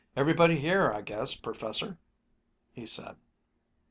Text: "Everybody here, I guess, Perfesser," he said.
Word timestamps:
"Everybody 0.15 0.55
here, 0.57 0.91
I 0.91 1.01
guess, 1.03 1.35
Perfesser," 1.35 1.99
he 2.71 2.87
said. 2.87 3.17